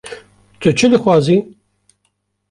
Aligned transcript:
-Tu 0.61 0.69
çi 0.77 0.87
dixwazî? 0.91 1.37